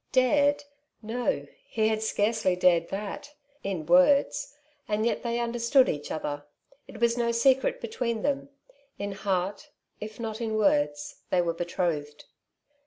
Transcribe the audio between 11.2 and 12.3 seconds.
they were betrothed.